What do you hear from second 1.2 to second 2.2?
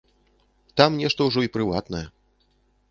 ўжо і прыватнае.